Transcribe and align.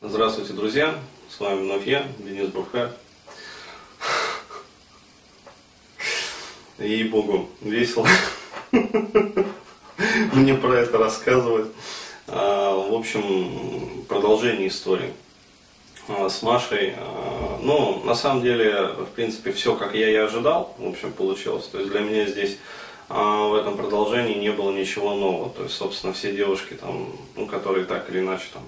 Здравствуйте, 0.00 0.52
друзья! 0.52 0.98
С 1.30 1.40
вами 1.40 1.62
вновь 1.62 1.86
я, 1.86 2.06
Денис 2.18 2.48
Бурхар. 2.48 2.92
Ей-богу, 6.78 7.48
весело 7.62 8.06
мне 10.32 10.54
про 10.54 10.74
это 10.74 10.98
рассказывать. 10.98 11.68
А, 12.26 12.74
в 12.74 12.92
общем, 12.92 14.04
продолжение 14.08 14.68
истории 14.68 15.12
а, 16.08 16.28
с 16.28 16.42
Машей. 16.42 16.94
А, 16.98 17.58
ну, 17.62 18.02
на 18.04 18.14
самом 18.14 18.42
деле, 18.42 18.88
в 18.88 19.10
принципе, 19.14 19.52
все, 19.52 19.74
как 19.74 19.94
я 19.94 20.10
и 20.10 20.16
ожидал, 20.16 20.74
в 20.78 20.86
общем, 20.86 21.12
получилось. 21.12 21.66
То 21.66 21.78
есть 21.78 21.90
для 21.90 22.00
меня 22.00 22.26
здесь 22.26 22.58
в 23.08 23.54
этом 23.54 23.76
продолжении 23.76 24.34
не 24.34 24.50
было 24.50 24.70
ничего 24.70 25.14
нового. 25.14 25.50
То 25.50 25.62
есть, 25.62 25.76
собственно, 25.76 26.12
все 26.12 26.32
девушки, 26.32 26.74
там, 26.74 27.12
ну, 27.36 27.46
которые 27.46 27.86
так 27.86 28.10
или 28.10 28.18
иначе 28.18 28.46
там 28.52 28.62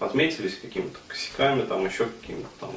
отметились 0.00 0.58
какими-то 0.60 0.98
косяками, 1.06 1.62
там 1.62 1.86
еще 1.86 2.06
какими-то 2.06 2.48
там 2.58 2.70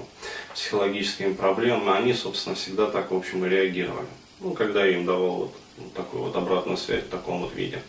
психологическими 0.54 1.34
проблемами, 1.34 1.98
они, 1.98 2.14
собственно, 2.14 2.56
всегда 2.56 2.88
так, 2.88 3.12
в 3.12 3.16
общем, 3.16 3.46
и 3.46 3.50
реагировали. 3.50 4.08
Ну, 4.42 4.52
когда 4.52 4.86
я 4.86 4.98
им 4.98 5.06
давал 5.06 5.36
вот, 5.36 5.56
вот 5.78 5.94
такую 5.94 6.24
вот 6.24 6.36
обратную 6.36 6.78
связь 6.78 7.04
в 7.04 7.10
таком 7.10 7.42
вот 7.42 7.56
виде. 7.56 7.82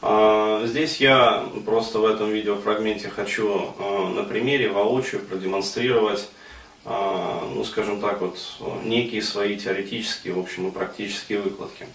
А, 0.00 0.64
здесь 0.64 0.98
я 0.98 1.44
просто 1.66 1.98
в 1.98 2.06
этом 2.06 2.30
видеофрагменте 2.30 3.08
хочу 3.08 3.74
а, 3.78 4.08
на 4.08 4.22
примере 4.22 4.70
воочию 4.70 5.20
продемонстрировать, 5.20 6.28
а, 6.84 7.50
ну, 7.52 7.64
скажем 7.64 8.00
так, 8.00 8.20
вот 8.20 8.38
некие 8.84 9.22
свои 9.22 9.58
теоретические, 9.58 10.34
в 10.34 10.38
общем, 10.38 10.68
и 10.68 10.70
практические 10.70 11.40
выкладки. 11.40 11.86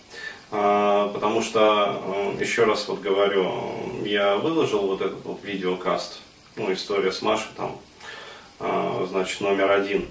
А, 0.55 1.07
потому 1.11 1.41
что, 1.41 1.99
э, 2.37 2.43
еще 2.43 2.65
раз 2.65 2.87
вот 2.87 3.01
говорю, 3.01 3.51
я 4.05 4.37
выложил 4.37 4.85
вот 4.85 5.01
этот 5.01 5.25
вот 5.25 5.43
видеокаст, 5.43 6.19
ну, 6.55 6.71
история 6.71 7.11
с 7.11 7.23
Машей 7.23 7.47
там, 7.57 7.75
а, 8.59 9.03
значит, 9.09 9.41
номер 9.41 9.71
один. 9.71 10.07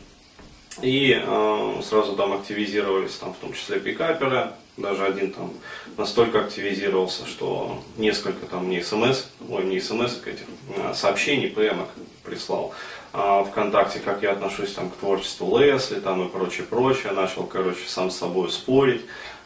И 0.80 1.16
э, 1.16 1.80
сразу 1.84 2.16
там 2.16 2.32
активизировались, 2.32 3.14
там, 3.18 3.34
в 3.34 3.36
том 3.36 3.52
числе 3.52 3.78
пикаперы, 3.78 4.50
даже 4.76 5.04
один 5.04 5.30
там 5.30 5.52
настолько 5.96 6.40
активизировался, 6.40 7.24
что 7.24 7.80
несколько 7.96 8.46
там 8.46 8.66
мне 8.66 8.82
смс, 8.82 9.26
ой, 9.48 9.64
не 9.64 9.78
смс, 9.78 10.26
этих 10.26 10.46
а, 10.76 10.92
сообщений, 10.92 11.50
ПМ 11.50 11.82
прислал 12.24 12.74
ВКонтакте, 13.12 14.00
как 14.00 14.22
я 14.22 14.32
отношусь 14.32 14.72
там 14.72 14.88
к 14.88 14.96
творчеству 14.96 15.58
Лесли 15.58 16.00
там 16.00 16.26
и 16.26 16.30
прочее, 16.30 16.64
прочее. 16.64 17.12
Начал, 17.12 17.44
короче, 17.44 17.86
сам 17.86 18.10
с 18.10 18.16
собой 18.16 18.50
спорить. 18.50 19.02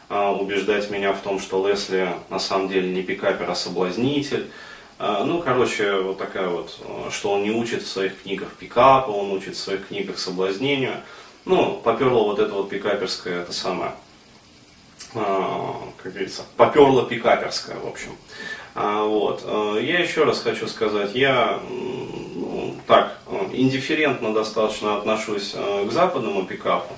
А, 0.09 0.31
убеждать 0.31 0.89
меня 0.89 1.11
в 1.11 1.19
том, 1.19 1.39
что 1.39 1.67
Лесли 1.67 2.09
на 2.29 2.39
самом 2.39 2.69
деле 2.69 2.89
не 2.89 3.03
пикапер, 3.03 3.49
а 3.49 3.55
соблазнитель. 3.55 4.49
А, 4.99 5.25
ну, 5.25 5.41
короче, 5.41 5.99
вот 5.99 6.17
такая 6.17 6.47
вот, 6.47 6.79
что 7.11 7.33
он 7.33 7.43
не 7.43 7.51
учит 7.51 7.83
в 7.83 7.87
своих 7.87 8.21
книгах 8.21 8.53
пикапа, 8.53 9.09
он 9.09 9.31
учит 9.31 9.55
в 9.55 9.59
своих 9.59 9.87
книгах 9.87 10.17
соблазнению. 10.17 11.01
Ну, 11.43 11.81
поперло 11.83 12.23
вот 12.23 12.39
это 12.39 12.53
вот 12.53 12.69
пикаперское, 12.69 13.41
это 13.41 13.51
самое, 13.51 13.91
а, 15.13 15.75
как 16.01 16.13
говорится, 16.13 16.43
поперло 16.55 17.05
пикаперское, 17.05 17.77
в 17.77 17.87
общем. 17.87 18.15
Вот. 18.75 19.43
Я 19.81 19.99
еще 19.99 20.23
раз 20.23 20.41
хочу 20.41 20.67
сказать, 20.67 21.15
я 21.15 21.59
ну, 21.67 22.75
так, 22.85 23.17
индифферентно 23.51 24.33
достаточно 24.35 24.97
отношусь 24.97 25.55
к 25.55 25.91
западному 25.91 26.45
пикапу. 26.45 26.93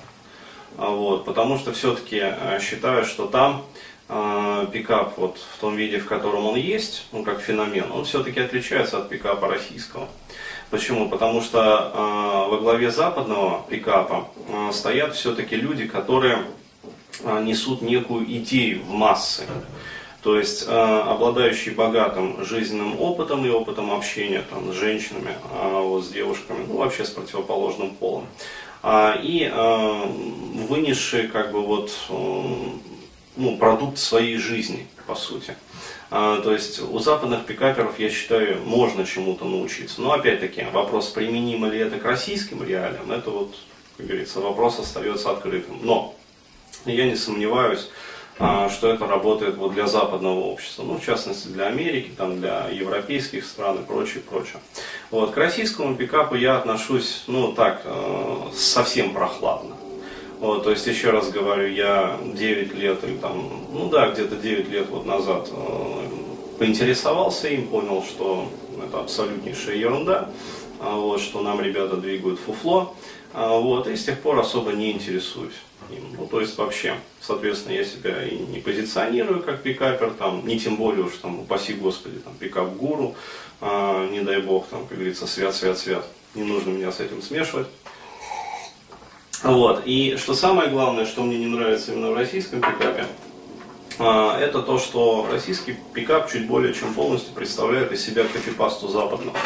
А, 0.80 0.88
вот, 0.88 1.26
потому 1.26 1.58
что 1.58 1.74
все-таки 1.74 2.18
э, 2.22 2.58
считаю, 2.58 3.04
что 3.04 3.26
там 3.26 3.66
э, 4.08 4.66
пикап 4.72 5.18
вот 5.18 5.36
в 5.36 5.60
том 5.60 5.76
виде, 5.76 5.98
в 5.98 6.06
котором 6.06 6.46
он 6.46 6.56
есть, 6.56 7.06
ну 7.12 7.22
как 7.22 7.42
феномен, 7.42 7.92
он 7.92 8.06
все-таки 8.06 8.40
отличается 8.40 8.96
от 8.96 9.10
пикапа 9.10 9.46
российского. 9.46 10.08
Почему? 10.70 11.10
Потому 11.10 11.42
что 11.42 11.92
э, 11.92 12.50
во 12.50 12.56
главе 12.56 12.90
западного 12.90 13.66
пикапа 13.68 14.30
э, 14.48 14.70
стоят 14.72 15.14
все-таки 15.14 15.54
люди, 15.54 15.86
которые 15.86 16.44
э, 17.24 17.42
несут 17.42 17.82
некую 17.82 18.24
идею 18.38 18.82
в 18.82 18.90
массы. 18.90 19.42
То 20.22 20.38
есть 20.38 20.64
э, 20.66 20.70
обладающие 20.70 21.74
богатым 21.74 22.42
жизненным 22.42 22.98
опытом 22.98 23.44
и 23.44 23.50
опытом 23.50 23.90
общения 23.90 24.42
там, 24.48 24.72
с 24.72 24.76
женщинами, 24.76 25.36
э, 25.52 25.80
вот, 25.82 26.06
с 26.06 26.08
девушками, 26.08 26.64
ну 26.66 26.78
вообще 26.78 27.04
с 27.04 27.10
противоположным 27.10 27.90
полом. 27.90 28.24
А, 28.82 29.18
и 29.22 29.48
а, 29.52 30.06
вынесшие 30.06 31.28
как 31.28 31.52
бы 31.52 31.62
вот 31.62 31.92
э, 32.08 32.42
ну, 33.36 33.56
продукт 33.58 33.98
своей 33.98 34.38
жизни, 34.38 34.86
по 35.06 35.14
сути. 35.14 35.54
А, 36.10 36.40
то 36.40 36.52
есть 36.52 36.80
у 36.80 36.98
западных 36.98 37.44
пикаперов, 37.44 37.98
я 37.98 38.10
считаю, 38.10 38.62
можно 38.64 39.04
чему-то 39.04 39.44
научиться. 39.44 40.00
Но 40.00 40.12
опять-таки, 40.12 40.64
вопрос, 40.72 41.08
применимо 41.08 41.68
ли 41.68 41.78
это 41.78 41.98
к 41.98 42.04
российским 42.04 42.62
реалиям, 42.62 43.10
это 43.12 43.30
вот, 43.30 43.54
как 43.96 44.06
говорится, 44.06 44.40
вопрос 44.40 44.78
остается 44.78 45.30
открытым. 45.30 45.78
Но 45.82 46.14
я 46.86 47.04
не 47.04 47.16
сомневаюсь, 47.16 47.88
что 48.40 48.88
это 48.88 49.06
работает 49.06 49.56
вот 49.56 49.74
для 49.74 49.86
западного 49.86 50.40
общества, 50.40 50.82
ну, 50.82 50.94
в 50.94 51.04
частности, 51.04 51.48
для 51.48 51.66
Америки, 51.66 52.10
там, 52.16 52.40
для 52.40 52.68
европейских 52.70 53.44
стран 53.44 53.80
и 53.80 53.84
прочее, 53.84 54.22
прочее. 54.28 54.60
Вот, 55.10 55.32
к 55.32 55.36
российскому 55.36 55.94
пикапу 55.94 56.36
я 56.36 56.56
отношусь, 56.56 57.24
ну, 57.26 57.52
так, 57.52 57.82
э, 57.84 58.36
совсем 58.54 59.12
прохладно. 59.12 59.76
Вот, 60.38 60.64
то 60.64 60.70
есть, 60.70 60.86
еще 60.86 61.10
раз 61.10 61.30
говорю, 61.30 61.68
я 61.68 62.18
9 62.24 62.74
лет 62.74 63.04
или 63.04 63.18
там, 63.18 63.66
ну 63.74 63.90
да, 63.90 64.08
где-то 64.08 64.36
9 64.36 64.70
лет 64.70 64.88
вот 64.88 65.04
назад 65.04 65.50
э, 65.52 66.56
поинтересовался 66.58 67.48
им, 67.48 67.68
понял, 67.68 68.02
что 68.02 68.48
это 68.82 69.00
абсолютнейшая 69.00 69.76
ерунда, 69.76 70.30
а 70.80 70.96
вот, 70.96 71.20
что 71.20 71.42
нам 71.42 71.60
ребята 71.60 71.96
двигают 71.96 72.40
фуфло, 72.40 72.96
а 73.34 73.58
вот, 73.58 73.86
и 73.86 73.96
с 73.96 74.04
тех 74.06 74.18
пор 74.20 74.38
особо 74.38 74.72
не 74.72 74.92
интересуюсь 74.92 75.56
им. 75.92 76.16
Ну, 76.18 76.26
то 76.26 76.40
есть 76.40 76.56
вообще, 76.58 76.94
соответственно, 77.20 77.74
я 77.74 77.84
себя 77.84 78.24
и 78.24 78.38
не 78.38 78.60
позиционирую 78.60 79.42
как 79.42 79.62
пикапер, 79.62 80.12
там, 80.12 80.46
не 80.46 80.58
тем 80.58 80.76
более 80.76 81.04
уж, 81.04 81.12
там, 81.14 81.40
упаси 81.40 81.74
господи, 81.74 82.18
там, 82.18 82.34
пикап-гуру, 82.38 83.14
а, 83.60 84.08
не 84.08 84.20
дай 84.20 84.40
бог, 84.40 84.66
там, 84.68 84.86
как 84.86 84.96
говорится, 84.96 85.26
свят, 85.26 85.54
свят, 85.54 85.78
свят. 85.78 86.04
Не 86.34 86.44
нужно 86.44 86.70
меня 86.70 86.92
с 86.92 87.00
этим 87.00 87.22
смешивать. 87.22 87.66
Вот. 89.42 89.82
И 89.86 90.16
что 90.16 90.34
самое 90.34 90.70
главное, 90.70 91.06
что 91.06 91.22
мне 91.22 91.38
не 91.38 91.46
нравится 91.46 91.92
именно 91.92 92.10
в 92.10 92.14
российском 92.14 92.60
пикапе, 92.60 93.06
а, 93.98 94.38
это 94.38 94.62
то, 94.62 94.78
что 94.78 95.28
российский 95.30 95.76
пикап 95.92 96.30
чуть 96.30 96.46
более 96.46 96.72
чем 96.72 96.94
полностью 96.94 97.34
представляет 97.34 97.92
из 97.92 98.04
себя 98.04 98.24
копипасту 98.24 98.88
западного. 98.88 99.36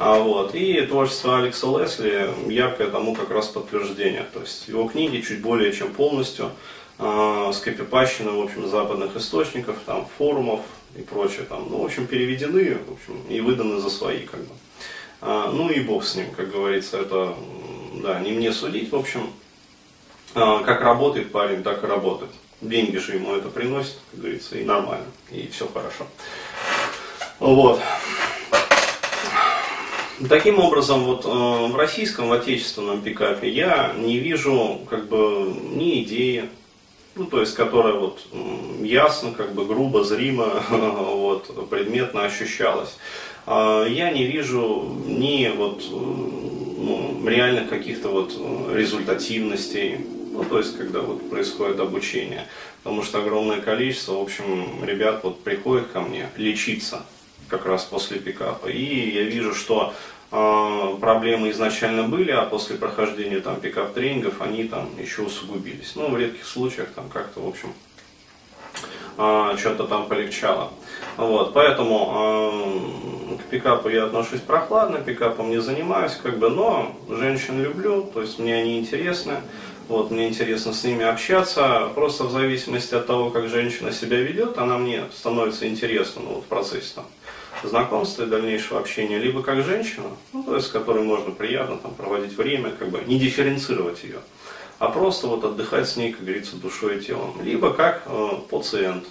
А, 0.00 0.20
вот. 0.20 0.54
И 0.54 0.80
творчество 0.82 1.38
Алекса 1.38 1.66
Лесли 1.66 2.30
яркое 2.46 2.88
тому 2.88 3.16
как 3.16 3.30
раз 3.30 3.48
подтверждение. 3.48 4.24
То 4.32 4.40
есть 4.40 4.68
его 4.68 4.88
книги 4.88 5.20
чуть 5.20 5.42
более 5.42 5.72
чем 5.72 5.92
полностью 5.92 6.52
э, 7.00 7.50
скопипащены 7.52 8.30
в 8.30 8.40
общем, 8.40 8.68
западных 8.68 9.16
источников, 9.16 9.78
там, 9.84 10.06
форумов 10.16 10.60
и 10.96 11.02
прочее. 11.02 11.46
Там, 11.48 11.66
ну, 11.68 11.82
в 11.82 11.84
общем, 11.84 12.06
переведены 12.06 12.78
в 12.86 12.92
общем, 12.92 13.20
и 13.28 13.40
выданы 13.40 13.80
за 13.80 13.90
свои. 13.90 14.20
Как 14.20 14.40
бы. 14.40 14.54
а, 15.20 15.50
ну 15.50 15.68
и 15.68 15.80
бог 15.80 16.04
с 16.04 16.14
ним, 16.14 16.30
как 16.30 16.52
говорится, 16.52 16.98
это 16.98 17.34
да, 17.94 18.20
не 18.20 18.30
мне 18.30 18.52
судить, 18.52 18.92
в 18.92 18.96
общем. 18.96 19.32
А, 20.36 20.62
как 20.62 20.80
работает 20.80 21.32
парень, 21.32 21.64
так 21.64 21.82
и 21.82 21.86
работает. 21.88 22.30
Деньги 22.60 22.98
же 22.98 23.14
ему 23.14 23.34
это 23.34 23.48
приносит, 23.48 23.96
как 24.12 24.20
говорится, 24.20 24.56
и 24.58 24.64
нормально, 24.64 25.06
и 25.32 25.48
все 25.48 25.66
хорошо. 25.66 26.06
Вот. 27.40 27.80
Таким 30.26 30.58
образом, 30.58 31.04
вот 31.04 31.24
э, 31.24 31.28
в 31.28 31.76
российском, 31.76 32.28
в 32.28 32.32
отечественном 32.32 33.02
пикапе 33.02 33.48
я 33.48 33.92
не 33.96 34.18
вижу 34.18 34.80
как 34.90 35.06
бы 35.06 35.54
ни 35.76 36.02
идеи, 36.02 36.48
ну, 37.14 37.26
то 37.26 37.40
есть, 37.40 37.54
которая 37.54 37.94
вот 37.94 38.26
ясно, 38.80 39.30
как 39.30 39.52
бы 39.52 39.64
грубо, 39.64 40.02
зримо, 40.02 40.60
вот, 40.70 41.70
предметно 41.70 42.24
ощущалась. 42.24 42.96
А 43.46 43.84
я 43.84 44.10
не 44.10 44.24
вижу 44.24 44.92
ни 45.06 45.52
вот, 45.56 45.84
ну, 45.88 47.22
реальных 47.24 47.68
каких-то 47.68 48.08
вот 48.08 48.32
результативностей, 48.74 50.00
ну, 50.32 50.42
то 50.42 50.58
есть, 50.58 50.76
когда 50.76 51.00
вот 51.00 51.30
происходит 51.30 51.78
обучение. 51.78 52.44
Потому 52.82 53.04
что 53.04 53.18
огромное 53.18 53.60
количество, 53.60 54.14
в 54.14 54.22
общем, 54.22 54.84
ребят 54.84 55.20
вот 55.22 55.44
приходят 55.44 55.86
ко 55.92 56.00
мне 56.00 56.28
лечиться 56.36 57.04
как 57.48 57.66
раз 57.66 57.84
после 57.84 58.18
пикапа. 58.18 58.68
И 58.68 59.10
я 59.10 59.22
вижу, 59.22 59.54
что 59.54 59.94
э, 60.30 60.96
проблемы 61.00 61.50
изначально 61.50 62.04
были, 62.04 62.30
а 62.30 62.44
после 62.44 62.76
прохождения 62.76 63.40
там 63.40 63.60
пикап 63.60 63.94
тренингов 63.94 64.40
они 64.40 64.64
там 64.64 64.88
еще 64.98 65.22
усугубились. 65.22 65.92
Ну, 65.96 66.10
в 66.10 66.18
редких 66.18 66.46
случаях 66.46 66.88
там 66.94 67.08
как-то, 67.08 67.40
в 67.40 67.48
общем, 67.48 67.72
э, 69.18 69.56
что-то 69.58 69.84
там 69.84 70.06
полегчало. 70.06 70.70
Вот, 71.16 71.52
поэтому 71.52 73.36
э, 73.36 73.42
к 73.42 73.50
пикапу 73.50 73.88
я 73.88 74.04
отношусь 74.04 74.40
прохладно, 74.40 74.98
пикапом 74.98 75.50
не 75.50 75.60
занимаюсь, 75.60 76.14
как 76.22 76.38
бы, 76.38 76.50
но 76.50 76.96
женщин 77.08 77.62
люблю, 77.62 78.02
то 78.02 78.22
есть 78.22 78.38
мне 78.38 78.54
они 78.54 78.78
интересны. 78.78 79.40
Вот, 79.88 80.10
мне 80.10 80.28
интересно 80.28 80.74
с 80.74 80.84
ними 80.84 81.04
общаться. 81.04 81.88
Просто 81.94 82.24
в 82.24 82.30
зависимости 82.30 82.94
от 82.94 83.06
того, 83.06 83.30
как 83.30 83.48
женщина 83.48 83.90
себя 83.90 84.20
ведет, 84.20 84.58
она 84.58 84.76
мне 84.76 85.04
становится 85.16 85.66
интересна 85.66 86.20
ну, 86.22 86.34
вот, 86.34 86.44
в 86.44 86.46
процессе 86.46 86.92
там, 86.96 87.06
знакомства 87.62 88.24
и 88.24 88.26
дальнейшего 88.26 88.80
общения, 88.80 89.18
либо 89.18 89.42
как 89.42 89.64
женщина, 89.64 90.08
ну, 90.32 90.42
то 90.42 90.56
есть 90.56 90.68
с 90.68 90.70
которой 90.70 91.02
можно 91.02 91.30
приятно 91.30 91.76
там, 91.76 91.94
проводить 91.94 92.36
время, 92.36 92.70
как 92.70 92.90
бы 92.90 93.02
не 93.06 93.18
дифференцировать 93.18 94.02
ее, 94.04 94.20
а 94.78 94.88
просто 94.88 95.26
вот 95.26 95.44
отдыхать 95.44 95.88
с 95.88 95.96
ней, 95.96 96.12
как 96.12 96.24
говорится, 96.24 96.56
душой 96.56 96.98
и 96.98 97.00
телом, 97.00 97.34
либо 97.42 97.72
как 97.72 98.02
э, 98.06 98.30
пациент. 98.50 99.04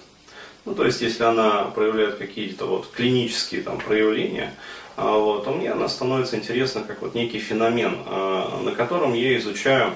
Ну, 0.64 0.74
то 0.74 0.84
есть, 0.84 1.00
если 1.00 1.24
она 1.24 1.64
проявляет 1.64 2.16
какие-то 2.16 2.66
вот 2.66 2.90
клинические 2.90 3.62
там 3.62 3.78
проявления, 3.78 4.54
а, 4.96 5.16
вот, 5.16 5.44
то 5.44 5.52
мне 5.52 5.70
она 5.70 5.88
становится 5.88 6.36
интересна 6.36 6.82
как 6.82 7.00
вот 7.02 7.14
некий 7.14 7.38
феномен, 7.38 7.98
а, 8.06 8.60
на 8.62 8.72
котором 8.72 9.14
я 9.14 9.36
изучаю, 9.38 9.94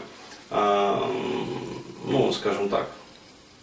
а, 0.48 1.10
ну, 2.06 2.32
скажем 2.32 2.68
так, 2.68 2.88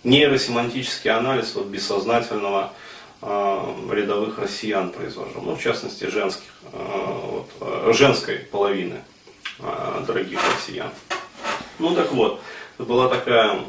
нейросемантический 0.03 1.09
анализ 1.09 1.56
вот 1.56 1.68
бессознательного 1.68 2.74
рядовых 3.21 4.39
россиян 4.39 4.92
произвожу, 4.92 5.42
ну, 5.42 5.56
в 5.56 5.62
частности, 5.62 6.06
женских, 6.06 6.50
вот, 6.71 7.50
женской 7.95 8.38
половины 8.38 9.04
дорогих 10.07 10.39
россиян. 10.56 10.89
Ну, 11.80 11.94
так 11.95 12.12
вот, 12.13 12.39
была 12.77 13.10
такая 13.10 13.60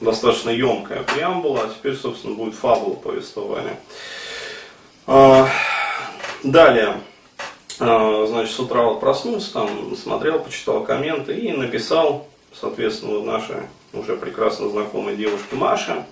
достаточно 0.00 0.50
емкая 0.50 1.02
преамбула, 1.02 1.64
а 1.64 1.68
теперь, 1.68 1.94
собственно, 1.94 2.34
будет 2.34 2.54
фабула 2.54 2.94
повествования. 2.94 3.78
Далее, 6.42 7.00
а, 7.80 8.26
значит, 8.26 8.54
с 8.54 8.60
утра 8.60 8.82
вот 8.82 9.00
проснулся, 9.00 9.52
там, 9.52 9.96
смотрел, 9.96 10.38
почитал 10.40 10.84
комменты 10.84 11.36
и 11.36 11.52
написал, 11.52 12.28
соответственно, 12.52 13.20
нашей 13.22 13.56
уже 13.92 14.16
прекрасно 14.16 14.68
знакомой 14.68 15.16
девушке 15.16 15.56
Маше. 15.56 16.04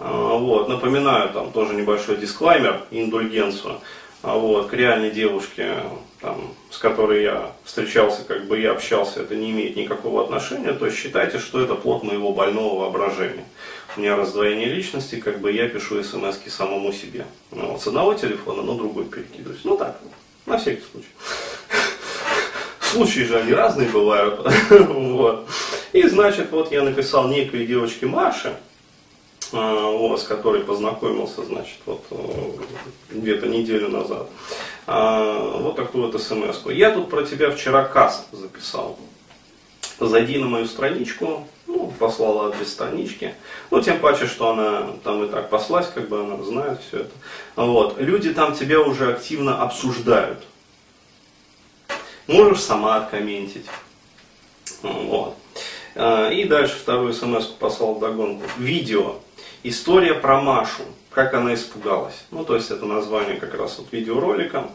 А, 0.00 0.36
вот, 0.36 0.68
напоминаю, 0.68 1.30
там 1.30 1.52
тоже 1.52 1.74
небольшой 1.74 2.16
дисклаймер, 2.16 2.82
индульгенцию. 2.90 3.80
А 4.22 4.34
вот, 4.34 4.68
к 4.68 4.74
реальной 4.74 5.10
девушке, 5.10 5.76
там, 6.20 6.54
с 6.70 6.78
которой 6.78 7.22
я 7.22 7.52
встречался, 7.64 8.24
как 8.24 8.46
бы 8.48 8.58
я 8.58 8.72
общался, 8.72 9.20
это 9.20 9.36
не 9.36 9.52
имеет 9.52 9.76
никакого 9.76 10.22
отношения. 10.24 10.72
То 10.72 10.86
есть 10.86 10.98
считайте, 10.98 11.38
что 11.38 11.60
это 11.60 11.74
плод 11.74 12.02
моего 12.02 12.32
больного 12.32 12.80
воображения 12.80 13.44
у 13.96 14.00
меня 14.00 14.16
раздвоение 14.16 14.68
личности, 14.68 15.16
как 15.16 15.40
бы 15.40 15.50
я 15.52 15.68
пишу 15.68 16.02
смс 16.02 16.38
самому 16.46 16.92
себе. 16.92 17.26
Ну, 17.50 17.72
вот, 17.72 17.82
с 17.82 17.86
одного 17.86 18.14
телефона 18.14 18.62
на 18.62 18.74
другой 18.74 19.04
перекидываюсь. 19.04 19.60
Ну 19.64 19.76
так, 19.76 19.98
на 20.46 20.58
всякий 20.58 20.82
случай. 20.90 21.08
Случаи 22.80 23.20
же 23.20 23.38
они 23.38 23.52
разные 23.52 23.88
бывают. 23.88 24.46
И 25.92 26.02
значит, 26.06 26.50
вот 26.50 26.70
я 26.72 26.82
написал 26.82 27.28
некой 27.28 27.66
девочке 27.66 28.06
Маше, 28.06 28.56
а, 29.52 29.90
вот, 29.90 30.20
с 30.20 30.24
которой 30.24 30.62
познакомился, 30.62 31.44
значит, 31.44 31.78
вот 31.86 32.04
э, 32.10 32.52
где-то 33.10 33.48
неделю 33.48 33.88
назад. 33.88 34.28
А, 34.86 35.58
вот 35.58 35.76
такую 35.76 36.06
вот 36.06 36.20
смс 36.20 36.64
-ку. 36.64 36.72
Я 36.72 36.92
тут 36.92 37.10
про 37.10 37.24
тебя 37.24 37.50
вчера 37.50 37.84
каст 37.84 38.26
записал. 38.32 38.98
Зайди 39.98 40.38
на 40.38 40.46
мою 40.46 40.66
страничку, 40.66 41.46
ну, 41.66 41.92
послала 41.98 42.48
адрес 42.48 42.72
странички. 42.72 43.34
Ну, 43.70 43.82
тем 43.82 43.98
паче, 43.98 44.26
что 44.26 44.50
она 44.50 44.92
там 45.04 45.24
и 45.24 45.28
так 45.28 45.50
послась, 45.50 45.88
как 45.88 46.08
бы 46.08 46.20
она 46.20 46.42
знает 46.42 46.80
все 46.86 47.00
это. 47.00 47.10
Вот. 47.56 48.00
Люди 48.00 48.32
там 48.32 48.54
тебя 48.54 48.80
уже 48.80 49.12
активно 49.12 49.62
обсуждают. 49.62 50.38
Можешь 52.26 52.60
сама 52.60 52.96
откомментить. 52.96 53.66
Вот. 54.82 55.36
А, 55.96 56.30
и 56.30 56.44
дальше 56.44 56.76
вторую 56.76 57.12
смс 57.12 57.46
послал 57.46 57.96
догонку. 57.96 58.44
Видео. 58.58 59.16
История 59.62 60.14
про 60.14 60.40
Машу. 60.40 60.82
Как 61.10 61.34
она 61.34 61.54
испугалась. 61.54 62.24
Ну, 62.30 62.44
то 62.44 62.54
есть 62.54 62.70
это 62.70 62.86
название 62.86 63.36
как 63.36 63.54
раз 63.54 63.78
вот 63.78 63.88
видеоролика. 63.92 64.68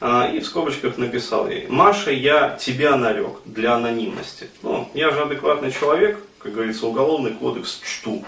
А, 0.00 0.30
и 0.32 0.38
в 0.38 0.46
скобочках 0.46 0.98
написал 0.98 1.48
ей, 1.48 1.66
Маша, 1.68 2.10
я 2.10 2.56
тебя 2.56 2.96
нарек 2.96 3.40
для 3.44 3.74
анонимности. 3.74 4.48
Ну, 4.62 4.88
я 4.94 5.10
же 5.10 5.20
адекватный 5.20 5.72
человек, 5.72 6.18
как 6.38 6.52
говорится, 6.52 6.86
уголовный 6.86 7.32
кодекс 7.32 7.80
чту. 7.84 8.24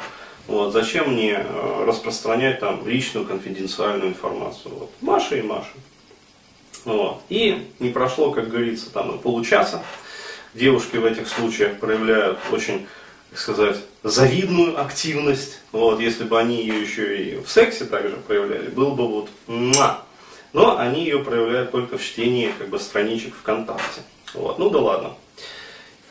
Вот, 0.49 0.73
зачем 0.73 1.12
мне 1.12 1.35
э, 1.38 1.85
распространять 1.87 2.58
там 2.58 2.87
личную 2.87 3.26
конфиденциальную 3.26 4.08
информацию? 4.11 4.75
Вот, 4.75 4.91
Маша 5.00 5.37
и 5.37 5.43
Маша. 5.43 5.70
Вот. 6.85 7.23
И 7.29 7.69
не 7.79 7.91
прошло, 7.91 8.32
как 8.32 8.49
говорится, 8.49 8.91
там 8.91 9.17
и 9.17 9.19
получаса. 9.19 9.82
Девушки 10.53 10.97
в 10.97 11.05
этих 11.05 11.29
случаях 11.29 11.79
проявляют 11.79 12.38
очень, 12.50 12.87
так 13.32 13.40
сказать, 13.40 13.76
завидную 14.02 14.79
активность. 14.79 15.61
Вот, 15.73 16.00
если 16.00 16.25
бы 16.25 16.38
они 16.38 16.56
ее 16.56 16.82
еще 16.82 17.17
и 17.17 17.43
в 17.43 17.49
сексе 17.50 17.87
также 17.87 18.17
проявляли, 18.17 18.69
был 18.69 18.90
бы 18.90 19.08
вот 19.08 19.31
муа. 19.46 20.02
Но 20.52 20.79
они 20.79 21.05
ее 21.05 21.20
проявляют 21.20 21.70
только 21.70 21.96
в 21.96 22.05
чтении 22.05 22.52
как 22.58 22.69
бы, 22.69 22.79
страничек 22.79 23.34
ВКонтакте. 23.37 24.02
Вот. 24.34 24.58
Ну 24.58 24.69
да 24.69 24.81
ладно. 24.81 25.14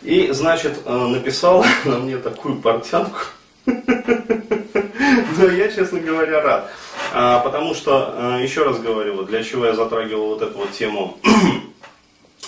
И, 0.02 0.32
значит, 0.32 0.80
э, 0.84 0.98
написал 0.98 1.64
на 1.86 2.00
мне 2.00 2.18
такую 2.18 2.60
портянку. 2.60 3.20
Но 3.66 5.48
я, 5.48 5.72
честно 5.72 6.00
говоря, 6.00 6.42
рад. 6.42 6.72
А, 7.14 7.40
потому 7.42 7.76
что, 7.76 8.16
э, 8.18 8.44
еще 8.44 8.64
раз 8.64 8.80
говорю, 8.80 9.22
для 9.26 9.44
чего 9.44 9.68
я 9.68 9.74
затрагивал 9.76 10.30
вот 10.30 10.42
эту 10.42 10.58
вот 10.58 10.72
тему 10.72 11.20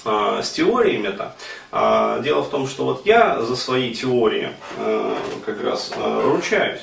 а, 0.05 0.41
с 0.41 0.51
теориями-то. 0.51 1.35
А, 1.71 2.19
дело 2.19 2.43
в 2.43 2.49
том, 2.49 2.67
что 2.67 2.85
вот 2.85 3.05
я 3.05 3.41
за 3.41 3.55
свои 3.55 3.93
теории 3.93 4.49
э, 4.77 5.15
как 5.45 5.63
раз 5.63 5.93
ручаюсь. 5.97 6.81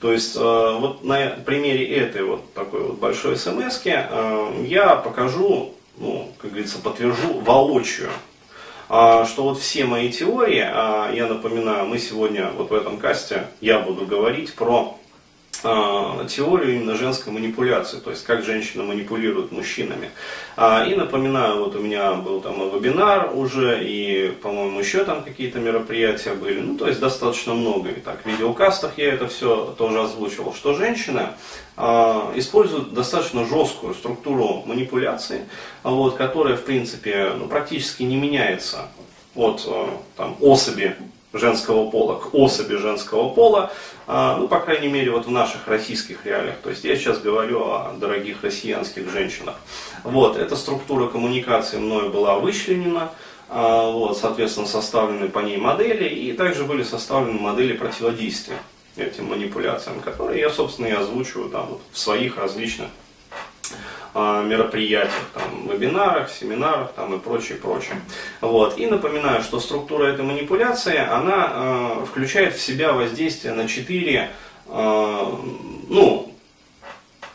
То 0.00 0.12
есть 0.12 0.36
вот 0.36 1.02
на 1.02 1.30
примере 1.44 1.84
этой 1.84 2.22
вот 2.22 2.54
такой 2.54 2.84
вот 2.84 2.98
большой 2.98 3.36
смс 3.36 3.84
я 3.84 4.94
покажу, 4.94 5.74
ну, 5.96 6.32
как 6.38 6.50
говорится, 6.50 6.78
подтвержу 6.78 7.40
воочию 7.40 8.08
а, 8.88 9.26
что 9.26 9.42
вот 9.42 9.58
все 9.58 9.84
мои 9.84 10.08
теории, 10.10 10.58
я 10.58 11.26
напоминаю, 11.28 11.86
мы 11.86 11.98
сегодня 11.98 12.50
вот 12.56 12.70
в 12.70 12.74
этом 12.74 12.98
касте, 12.98 13.48
я 13.60 13.80
буду 13.80 14.06
говорить 14.06 14.54
про 14.54 14.97
теорию 15.62 16.76
именно 16.76 16.94
женской 16.94 17.32
манипуляции, 17.32 17.98
то 17.98 18.10
есть 18.10 18.24
как 18.24 18.44
женщина 18.44 18.84
манипулирует 18.84 19.52
мужчинами. 19.52 20.10
И 20.56 20.94
напоминаю, 20.94 21.64
вот 21.64 21.76
у 21.76 21.80
меня 21.80 22.14
был 22.14 22.40
там 22.40 22.62
и 22.62 22.74
вебинар 22.74 23.30
уже, 23.34 23.84
и, 23.84 24.32
по-моему, 24.42 24.78
еще 24.80 25.04
там 25.04 25.22
какие-то 25.22 25.58
мероприятия 25.58 26.34
были, 26.34 26.60
ну, 26.60 26.76
то 26.76 26.86
есть 26.86 27.00
достаточно 27.00 27.54
много. 27.54 27.90
И 27.90 28.00
так, 28.00 28.22
в 28.22 28.26
видеокастах 28.26 28.98
я 28.98 29.12
это 29.12 29.28
все 29.28 29.74
тоже 29.78 30.00
озвучивал, 30.00 30.54
что 30.54 30.74
женщина 30.74 31.34
а, 31.76 32.32
используют 32.34 32.92
достаточно 32.92 33.44
жесткую 33.44 33.94
структуру 33.94 34.62
манипуляции, 34.66 35.42
вот, 35.82 36.16
которая, 36.16 36.56
в 36.56 36.64
принципе, 36.64 37.32
ну, 37.36 37.46
практически 37.46 38.02
не 38.02 38.16
меняется 38.16 38.88
от 39.34 39.64
а, 39.66 40.00
там, 40.16 40.36
особи 40.40 40.96
женского 41.38 41.90
пола 41.90 42.16
к 42.16 42.34
особи 42.34 42.76
женского 42.76 43.28
пола, 43.30 43.72
а, 44.06 44.36
ну, 44.36 44.48
по 44.48 44.60
крайней 44.60 44.88
мере, 44.88 45.10
вот 45.10 45.26
в 45.26 45.30
наших 45.30 45.66
российских 45.68 46.24
реалиях. 46.26 46.56
То 46.62 46.70
есть 46.70 46.84
я 46.84 46.96
сейчас 46.96 47.18
говорю 47.18 47.62
о 47.62 47.94
дорогих 47.98 48.42
россиянских 48.42 49.10
женщинах. 49.10 49.56
Вот, 50.04 50.36
эта 50.36 50.56
структура 50.56 51.08
коммуникации 51.08 51.78
мною 51.78 52.10
была 52.10 52.38
вычленена, 52.38 53.10
вот, 53.50 54.18
соответственно, 54.18 54.66
составлены 54.66 55.28
по 55.28 55.38
ней 55.38 55.56
модели, 55.56 56.08
и 56.08 56.32
также 56.32 56.64
были 56.64 56.82
составлены 56.82 57.40
модели 57.40 57.72
противодействия 57.72 58.58
этим 58.96 59.26
манипуляциям, 59.26 60.00
которые 60.00 60.40
я, 60.40 60.50
собственно, 60.50 60.86
и 60.86 60.92
озвучиваю 60.92 61.50
там, 61.50 61.66
вот, 61.66 61.80
в 61.92 61.98
своих 61.98 62.36
различных 62.36 62.88
а, 63.70 63.74
мероприятиях, 64.14 65.30
там, 65.34 65.68
вебинарах, 65.68 66.30
семинарах 66.30 66.92
там, 66.92 67.14
и 67.14 67.18
прочее, 67.18 67.58
прочее. 67.58 68.00
Вот. 68.40 68.78
И 68.78 68.86
напоминаю, 68.86 69.42
что 69.42 69.60
структура 69.60 70.06
этой 70.06 70.24
манипуляции, 70.24 70.96
она 70.96 71.50
э, 71.52 72.04
включает 72.06 72.54
в 72.54 72.60
себя 72.60 72.92
воздействие 72.92 73.54
на 73.54 73.68
четыре, 73.68 74.30
э, 74.66 75.24
ну, 75.88 76.34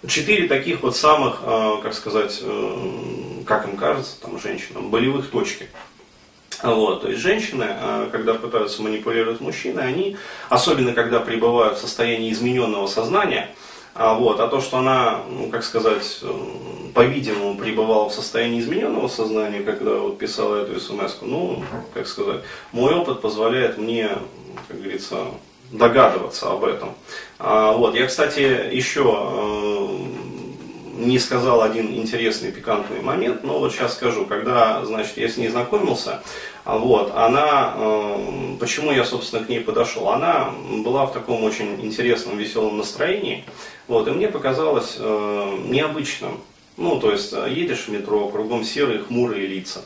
четыре 0.07 0.47
таких 0.47 0.81
вот 0.81 0.95
самых, 0.95 1.41
э, 1.43 1.77
как 1.83 1.93
сказать, 1.93 2.39
э, 2.41 3.43
как 3.45 3.67
им 3.67 3.77
кажется, 3.77 4.19
там, 4.21 4.39
женщинам, 4.39 4.89
болевых 4.89 5.29
точки. 5.29 5.69
Вот, 6.61 7.01
то 7.01 7.09
есть 7.09 7.21
женщины, 7.21 7.65
а, 7.67 8.09
когда 8.09 8.35
пытаются 8.35 8.81
манипулировать 8.81 9.41
мужчиной, 9.41 9.85
они, 9.85 10.17
особенно 10.47 10.93
когда 10.93 11.19
пребывают 11.19 11.77
в 11.77 11.81
состоянии 11.81 12.31
измененного 12.31 12.87
сознания, 12.87 13.49
а, 13.95 14.15
вот, 14.15 14.39
а 14.39 14.47
то, 14.47 14.59
что 14.59 14.77
она, 14.77 15.21
ну, 15.29 15.49
как 15.49 15.63
сказать, 15.63 16.21
по-видимому, 16.93 17.57
пребывала 17.57 18.09
в 18.09 18.13
состоянии 18.13 18.59
измененного 18.59 19.07
сознания, 19.07 19.61
когда 19.61 19.95
вот 19.95 20.17
писала 20.17 20.63
эту 20.63 20.79
смс 20.79 21.17
ну, 21.21 21.63
как 21.93 22.07
сказать, 22.07 22.41
мой 22.71 22.93
опыт 22.93 23.21
позволяет 23.21 23.77
мне, 23.77 24.09
как 24.67 24.81
говорится, 24.81 25.17
догадываться 25.71 26.51
об 26.51 26.63
этом. 26.63 26.93
А, 27.39 27.73
вот, 27.73 27.95
я, 27.95 28.07
кстати, 28.07 28.39
еще 28.73 29.01
э, 29.01 29.72
не 30.93 31.17
сказал 31.17 31.61
один 31.61 31.93
интересный 31.93 32.51
пикантный 32.51 33.01
момент, 33.01 33.43
но 33.43 33.59
вот 33.59 33.73
сейчас 33.73 33.93
скажу. 33.93 34.25
Когда, 34.25 34.85
значит, 34.85 35.17
я 35.17 35.27
с 35.27 35.37
ней 35.37 35.49
знакомился, 35.49 36.21
вот, 36.65 37.11
она, 37.15 37.73
э, 37.75 38.55
почему 38.59 38.91
я, 38.91 39.03
собственно, 39.03 39.43
к 39.43 39.49
ней 39.49 39.59
подошел? 39.59 40.09
Она 40.09 40.53
была 40.83 41.05
в 41.05 41.13
таком 41.13 41.43
очень 41.43 41.83
интересном, 41.83 42.37
веселом 42.37 42.77
настроении, 42.77 43.43
вот, 43.87 44.07
и 44.07 44.11
мне 44.11 44.27
показалось 44.27 44.95
э, 44.99 45.57
необычным 45.67 46.39
Ну, 46.77 46.99
то 46.99 47.11
есть 47.11 47.33
э, 47.33 47.47
едешь 47.49 47.85
в 47.85 47.89
метро, 47.89 48.29
кругом 48.29 48.63
серые, 48.63 48.99
хмурые 48.99 49.47
лица. 49.47 49.81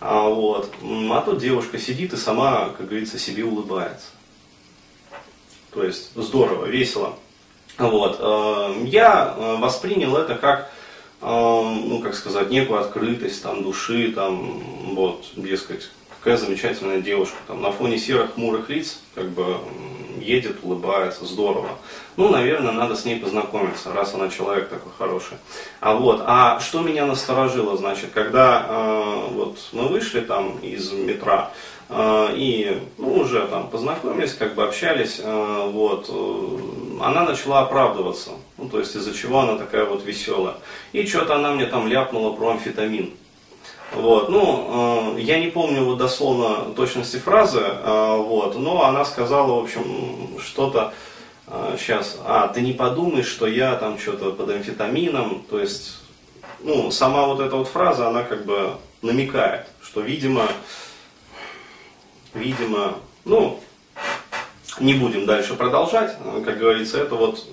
А, 0.00 0.28
вот. 0.28 0.72
а 0.82 1.20
тут 1.20 1.38
девушка 1.38 1.78
сидит 1.78 2.12
и 2.12 2.16
сама, 2.16 2.70
как 2.76 2.88
говорится, 2.88 3.18
себе 3.18 3.44
улыбается. 3.44 4.08
То 5.70 5.84
есть 5.84 6.10
здорово, 6.16 6.66
весело. 6.66 7.16
Вот. 7.78 8.16
Э, 8.20 8.84
я 8.84 9.34
э, 9.36 9.56
воспринял 9.56 10.16
это 10.16 10.34
как, 10.34 10.70
ну, 11.20 12.00
как 12.02 12.16
сказать, 12.16 12.50
некую 12.50 12.80
открытость 12.80 13.44
там, 13.44 13.62
души, 13.62 14.10
там, 14.10 14.94
вот, 14.96 15.24
дескать, 15.36 15.88
какая 16.22 16.38
замечательная 16.38 17.00
девушка, 17.00 17.36
там, 17.48 17.60
на 17.60 17.72
фоне 17.72 17.98
серых 17.98 18.34
хмурых 18.34 18.68
лиц, 18.68 19.00
как 19.16 19.28
бы, 19.30 19.56
едет, 20.20 20.58
улыбается, 20.62 21.24
здорово. 21.24 21.70
Ну, 22.16 22.28
наверное, 22.28 22.70
надо 22.70 22.94
с 22.94 23.04
ней 23.04 23.18
познакомиться, 23.18 23.92
раз 23.92 24.14
она 24.14 24.28
человек 24.28 24.68
такой 24.68 24.92
хороший. 24.96 25.36
А 25.80 25.96
вот, 25.96 26.22
а 26.24 26.60
что 26.60 26.80
меня 26.80 27.06
насторожило, 27.06 27.76
значит, 27.76 28.10
когда 28.14 28.66
э, 28.68 29.28
вот 29.32 29.58
мы 29.72 29.88
вышли 29.88 30.20
там 30.20 30.58
из 30.60 30.92
метра, 30.92 31.50
э, 31.88 32.28
и 32.36 32.80
ну, 32.98 33.14
уже 33.14 33.44
там 33.48 33.68
познакомились, 33.68 34.34
как 34.34 34.54
бы 34.54 34.62
общались, 34.62 35.18
э, 35.18 35.70
вот, 35.72 36.06
э, 36.08 37.02
она 37.04 37.24
начала 37.24 37.62
оправдываться, 37.62 38.30
ну, 38.58 38.68
то 38.68 38.78
есть 38.78 38.94
из-за 38.94 39.12
чего 39.12 39.40
она 39.40 39.56
такая 39.56 39.86
вот 39.86 40.04
веселая. 40.04 40.54
И 40.92 41.04
что-то 41.04 41.34
она 41.34 41.50
мне 41.50 41.66
там 41.66 41.88
ляпнула 41.88 42.32
про 42.36 42.50
амфетамин. 42.52 43.12
Вот, 43.94 44.30
ну, 44.30 45.16
э, 45.16 45.20
я 45.20 45.38
не 45.38 45.48
помню 45.48 45.84
вот 45.84 45.98
дословно 45.98 46.72
точности 46.74 47.18
фразы, 47.18 47.60
э, 47.60 48.16
вот, 48.16 48.58
но 48.58 48.84
она 48.84 49.04
сказала, 49.04 49.60
в 49.60 49.64
общем, 49.64 50.38
что-то 50.40 50.94
э, 51.46 51.76
сейчас, 51.78 52.18
а, 52.24 52.48
ты 52.48 52.62
не 52.62 52.72
подумай, 52.72 53.22
что 53.22 53.46
я 53.46 53.76
там 53.76 53.98
что-то 53.98 54.32
под 54.32 54.48
амфетамином, 54.48 55.44
то 55.50 55.60
есть, 55.60 55.98
ну, 56.60 56.90
сама 56.90 57.26
вот 57.26 57.40
эта 57.40 57.54
вот 57.54 57.68
фраза, 57.68 58.08
она 58.08 58.22
как 58.22 58.46
бы 58.46 58.76
намекает, 59.02 59.66
что, 59.82 60.00
видимо, 60.00 60.48
видимо, 62.32 62.94
ну, 63.26 63.60
не 64.80 64.94
будем 64.94 65.26
дальше 65.26 65.52
продолжать, 65.54 66.16
как 66.46 66.58
говорится, 66.58 66.98
это 66.98 67.14
вот, 67.14 67.46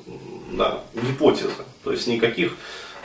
да, 0.53 0.79
гипотеза, 0.93 1.65
то 1.83 1.91
есть 1.91 2.07
никаких, 2.07 2.55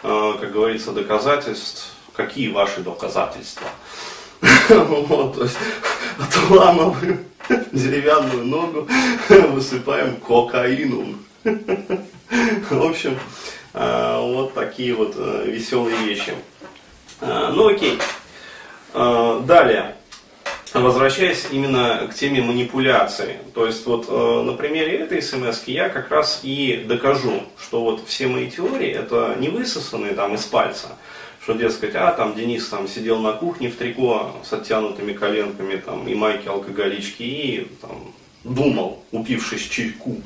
э, 0.04 0.32
как 0.40 0.52
говорится, 0.52 0.92
доказательств 0.92 1.94
какие 2.14 2.50
ваши 2.50 2.80
доказательства? 2.80 3.66
Вот, 4.68 5.36
то 5.36 5.42
есть 5.44 5.56
отламываем 6.18 7.24
деревянную 7.72 8.44
ногу, 8.44 8.88
высыпаем 9.28 10.16
кокаином. 10.16 11.24
В 11.44 12.82
общем, 12.82 13.18
э, 13.74 14.18
вот 14.20 14.54
такие 14.54 14.94
вот 14.94 15.14
э, 15.16 15.44
веселые 15.46 15.96
вещи. 15.98 16.34
Э, 17.20 17.50
ну 17.52 17.68
окей. 17.68 17.98
Далее. 18.92 19.96
Возвращаясь 20.72 21.48
именно 21.50 22.08
к 22.10 22.14
теме 22.14 22.42
манипуляции, 22.42 23.38
то 23.54 23.66
есть 23.66 23.86
вот 23.86 24.08
на 24.08 24.52
примере 24.52 24.98
этой 24.98 25.20
смс 25.20 25.62
я 25.66 25.88
как 25.88 26.10
раз 26.10 26.40
и 26.44 26.84
докажу, 26.86 27.42
что 27.60 27.82
вот 27.82 28.06
все 28.06 28.28
мои 28.28 28.50
теории 28.50 28.90
это 28.90 29.36
не 29.38 29.48
высосанные 29.48 30.14
там 30.14 30.34
из 30.34 30.44
пальца, 30.44 30.96
что, 31.44 31.52
дескать, 31.52 31.94
а, 31.94 32.10
там 32.12 32.34
Денис 32.34 32.66
там 32.68 32.88
сидел 32.88 33.18
на 33.18 33.32
кухне 33.32 33.68
в 33.68 33.76
трико 33.76 34.32
с 34.42 34.50
оттянутыми 34.52 35.12
коленками, 35.12 35.76
там, 35.76 36.08
и 36.08 36.14
майки 36.14 36.48
алкоголички, 36.48 37.22
и 37.22 37.68
там, 37.82 38.14
думал, 38.44 39.02
упившись 39.12 39.68
чайку, 39.68 40.16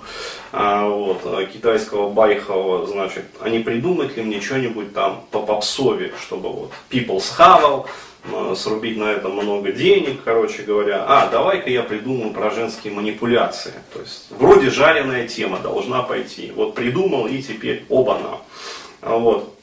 а, 0.53 0.89
вот, 0.89 1.23
а, 1.25 1.45
китайского 1.45 2.09
байхового, 2.09 2.87
значит, 2.87 3.25
а 3.41 3.49
не 3.49 3.59
придумать 3.59 4.17
ли 4.17 4.23
мне 4.23 4.41
что-нибудь 4.41 4.95
там 4.95 5.25
по 5.33 5.41
попсове, 5.41 6.13
чтобы 6.23 6.51
вот 6.51 6.73
people 6.89 7.21
схавал, 7.21 7.89
а, 8.33 8.55
срубить 8.55 8.97
на 8.97 9.11
этом 9.11 9.33
много 9.33 9.73
денег, 9.73 10.23
короче 10.25 10.63
говоря. 10.63 11.05
А, 11.05 11.29
давай-ка 11.29 11.69
я 11.69 11.83
придумаю 11.83 12.33
про 12.33 12.53
женские 12.53 12.93
манипуляции. 12.93 13.73
То 13.93 14.01
есть, 14.01 14.27
вроде 14.31 14.71
жареная 14.71 15.27
тема 15.27 15.59
должна 15.59 16.05
пойти. 16.05 16.53
Вот 16.55 16.77
придумал 16.77 17.27
и 17.27 17.43
теперь 17.43 17.85
оба-на. 17.89 18.39
Вот. 19.01 19.58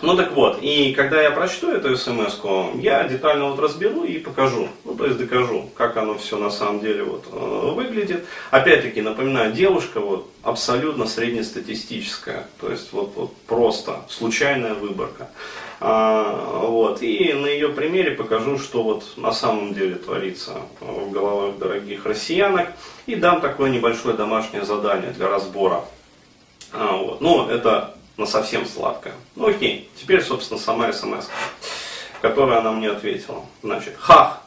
Ну 0.00 0.16
так 0.16 0.32
вот, 0.32 0.62
и 0.62 0.92
когда 0.92 1.20
я 1.20 1.32
прочту 1.32 1.72
эту 1.72 1.96
смс 1.96 2.38
я 2.76 3.02
детально 3.08 3.50
вот 3.50 3.58
разберу 3.58 4.04
и 4.04 4.18
покажу, 4.18 4.68
ну 4.84 4.94
то 4.94 5.06
есть 5.06 5.18
докажу, 5.18 5.68
как 5.74 5.96
оно 5.96 6.16
все 6.16 6.38
на 6.38 6.50
самом 6.50 6.78
деле 6.78 7.02
вот 7.02 7.24
э, 7.32 7.72
выглядит. 7.74 8.24
Опять-таки, 8.52 9.02
напоминаю, 9.02 9.52
девушка 9.52 9.98
вот 9.98 10.30
абсолютно 10.44 11.06
среднестатистическая, 11.06 12.46
то 12.60 12.70
есть 12.70 12.92
вот, 12.92 13.12
вот 13.16 13.36
просто 13.48 14.02
случайная 14.08 14.74
выборка. 14.74 15.30
А, 15.80 16.60
вот, 16.64 17.02
и 17.02 17.32
на 17.32 17.46
ее 17.46 17.68
примере 17.70 18.12
покажу, 18.12 18.58
что 18.58 18.84
вот 18.84 19.04
на 19.16 19.32
самом 19.32 19.74
деле 19.74 19.96
творится 19.96 20.62
в 20.80 21.10
головах 21.10 21.58
дорогих 21.58 22.06
россиянок, 22.06 22.68
и 23.06 23.16
дам 23.16 23.40
такое 23.40 23.70
небольшое 23.70 24.16
домашнее 24.16 24.64
задание 24.64 25.10
для 25.10 25.28
разбора. 25.28 25.84
А, 26.72 26.96
вот. 26.96 27.20
Ну, 27.20 27.48
это 27.48 27.97
на 28.18 28.26
совсем 28.26 28.66
сладкое. 28.66 29.14
Ну 29.36 29.48
окей, 29.48 29.88
теперь, 29.98 30.22
собственно, 30.22 30.60
сама 30.60 30.92
смс, 30.92 31.28
которую 32.20 32.58
она 32.58 32.72
мне 32.72 32.90
ответила. 32.90 33.46
Значит, 33.62 33.96
хах, 33.96 34.42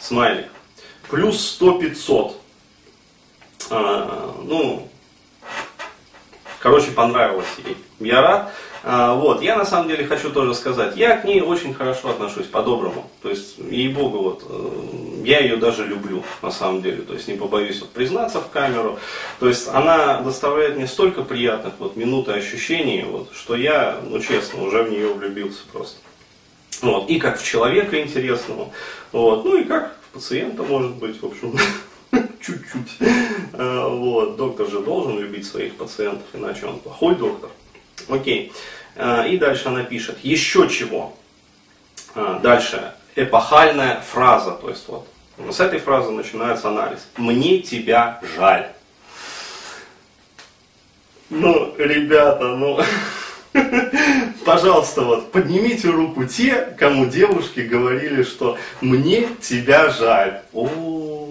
смайлик, 0.00 0.48
плюс 1.08 1.58
100-500. 1.60 2.34
А, 3.70 4.34
ну, 4.42 4.87
короче, 6.60 6.90
понравилось 6.90 7.46
ей. 7.64 7.76
Я 8.00 8.22
рад. 8.22 8.52
А, 8.84 9.14
вот, 9.14 9.42
я 9.42 9.56
на 9.56 9.64
самом 9.64 9.88
деле 9.88 10.06
хочу 10.06 10.30
тоже 10.30 10.54
сказать, 10.54 10.96
я 10.96 11.16
к 11.16 11.24
ней 11.24 11.40
очень 11.40 11.74
хорошо 11.74 12.10
отношусь, 12.10 12.46
по-доброму. 12.46 13.10
То 13.22 13.28
есть, 13.28 13.58
ей-богу, 13.58 14.18
вот, 14.18 14.44
э, 14.48 15.24
я 15.24 15.40
ее 15.40 15.56
даже 15.56 15.84
люблю, 15.84 16.22
на 16.42 16.50
самом 16.50 16.80
деле. 16.80 17.02
То 17.02 17.14
есть, 17.14 17.26
не 17.28 17.34
побоюсь 17.34 17.80
вот, 17.80 17.90
признаться 17.90 18.40
в 18.40 18.48
камеру. 18.50 18.98
То 19.40 19.48
есть, 19.48 19.68
она 19.68 20.20
доставляет 20.20 20.76
мне 20.76 20.86
столько 20.86 21.22
приятных 21.22 21.74
вот, 21.78 21.96
минут 21.96 22.28
и 22.28 22.32
ощущений, 22.32 23.02
вот, 23.02 23.30
что 23.34 23.56
я, 23.56 23.98
ну 24.08 24.20
честно, 24.20 24.62
уже 24.62 24.84
в 24.84 24.90
нее 24.90 25.12
влюбился 25.12 25.64
просто. 25.72 25.98
Вот, 26.80 27.10
и 27.10 27.18
как 27.18 27.40
в 27.40 27.44
человека 27.44 28.00
интересного, 28.00 28.70
вот, 29.10 29.44
ну 29.44 29.56
и 29.56 29.64
как 29.64 29.96
в 30.08 30.14
пациента, 30.14 30.62
может 30.62 30.94
быть, 30.94 31.20
в 31.20 31.26
общем, 31.26 31.56
чуть-чуть. 32.40 33.08
А, 33.52 33.88
вот, 33.94 34.36
доктор 34.36 34.68
же 34.68 34.80
должен 34.80 35.18
любить 35.18 35.46
своих 35.46 35.76
пациентов, 35.76 36.26
иначе 36.32 36.66
он 36.66 36.78
плохой 36.78 37.14
доктор. 37.14 37.50
Окей. 38.08 38.52
А, 38.96 39.26
и 39.26 39.36
дальше 39.36 39.68
она 39.68 39.84
пишет, 39.84 40.18
еще 40.22 40.68
чего. 40.68 41.16
А, 42.14 42.38
дальше, 42.40 42.92
эпохальная 43.16 44.00
фраза, 44.00 44.52
то 44.52 44.68
есть 44.68 44.88
вот 44.88 45.06
с 45.50 45.60
этой 45.60 45.78
фразы 45.78 46.10
начинается 46.10 46.68
анализ. 46.68 47.06
Мне 47.16 47.58
тебя 47.60 48.20
жаль. 48.36 48.68
Ну, 51.30 51.74
ребята, 51.78 52.56
ну, 52.56 52.80
пожалуйста, 54.44 55.02
вот, 55.02 55.30
поднимите 55.30 55.88
руку 55.88 56.24
те, 56.24 56.74
кому 56.78 57.06
девушки 57.06 57.60
говорили, 57.60 58.22
что 58.22 58.58
мне 58.80 59.28
тебя 59.40 59.90
жаль. 59.90 60.40
О, 60.52 61.28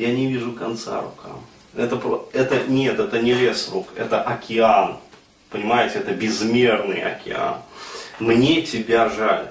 я 0.00 0.12
не 0.12 0.26
вижу 0.26 0.52
конца 0.52 1.02
рукам. 1.02 1.44
Это, 1.76 2.00
это 2.32 2.64
нет, 2.66 2.98
это 2.98 3.20
не 3.20 3.34
лес 3.34 3.68
рук, 3.70 3.88
это 3.96 4.22
океан. 4.22 4.96
Понимаете, 5.50 5.98
это 5.98 6.12
безмерный 6.12 7.02
океан. 7.02 7.56
Мне 8.18 8.62
тебя 8.62 9.10
жаль. 9.10 9.50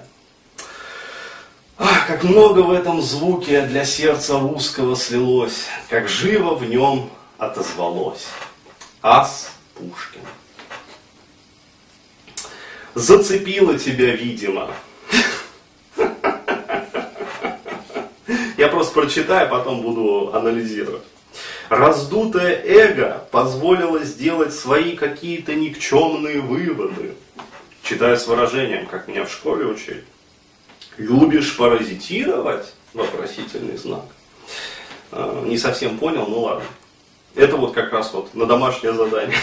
Ах, 1.78 2.08
как 2.08 2.24
много 2.24 2.60
в 2.62 2.72
этом 2.72 3.02
звуке 3.02 3.62
для 3.62 3.86
сердца 3.86 4.40
русского 4.40 4.96
слилось, 4.96 5.68
как 5.88 6.10
живо 6.10 6.56
в 6.56 6.68
нем 6.68 7.12
отозвалось. 7.38 8.26
Ас 9.02 9.52
Пушкин. 9.76 10.22
Зацепило 12.96 13.78
тебя, 13.78 14.16
видимо. 14.16 14.72
Я 18.60 18.68
просто 18.68 18.94
прочитаю, 18.94 19.48
а 19.48 19.50
потом 19.50 19.82
буду 19.82 20.32
анализировать. 20.34 21.04
Раздутое 21.70 22.62
эго 22.66 23.26
позволило 23.32 24.04
сделать 24.04 24.54
свои 24.54 24.98
какие-то 24.98 25.56
никчемные 25.56 26.42
выводы. 26.42 27.14
Читаю 27.84 28.18
с 28.18 28.28
выражением, 28.28 28.86
как 28.88 29.08
меня 29.08 29.24
в 29.24 29.32
школе 29.32 29.66
учили. 29.66 30.04
Любишь 30.98 31.56
паразитировать? 31.56 32.74
Вопросительный 32.94 33.78
знак. 33.78 34.04
А, 35.14 35.42
не 35.46 35.58
совсем 35.58 35.98
понял, 35.98 36.26
ну 36.28 36.42
ладно. 36.42 36.66
Это 37.36 37.56
вот 37.56 37.74
как 37.74 37.94
раз 37.94 38.12
вот 38.12 38.36
на 38.36 38.46
домашнее 38.46 38.92
задание. 38.92 39.38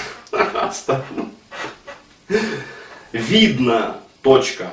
Видно, 3.12 3.96
точка. 4.20 4.72